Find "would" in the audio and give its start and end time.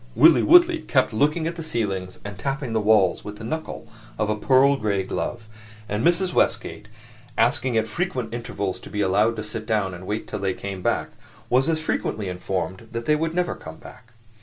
13.15-13.35